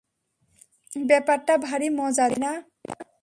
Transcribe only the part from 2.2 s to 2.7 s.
তাই না?